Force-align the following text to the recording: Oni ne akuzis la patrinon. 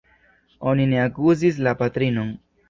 Oni 0.71 0.87
ne 0.93 0.97
akuzis 1.01 1.61
la 1.69 1.75
patrinon. 1.83 2.35